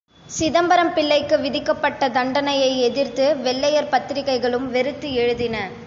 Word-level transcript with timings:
சிதம்பரம் 0.29 0.93
பிள்ளைக்கு 0.93 1.37
விதிக்கப்பட்ட 1.39 2.09
தண்டனையை 2.09 2.79
எதிர்த்து 2.79 3.35
வெள்ளையர் 3.37 3.89
பத்திரிகைகளும் 3.89 4.71
வெறுத்து 4.71 5.13
எழுதின. 5.13 5.55